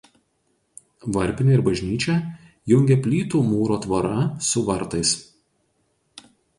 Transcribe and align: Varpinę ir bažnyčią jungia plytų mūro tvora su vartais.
Varpinę 1.17 1.53
ir 1.57 1.63
bažnyčią 1.67 2.17
jungia 2.73 2.99
plytų 3.05 3.45
mūro 3.53 3.81
tvora 3.87 4.27
su 4.51 4.69
vartais. 4.75 5.17